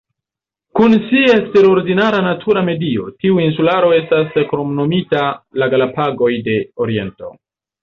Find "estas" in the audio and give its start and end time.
3.99-4.35